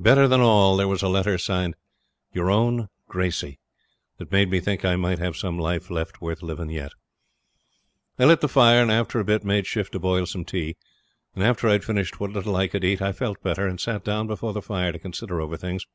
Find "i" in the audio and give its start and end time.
4.84-4.96, 8.18-8.24, 12.56-12.66, 13.00-13.12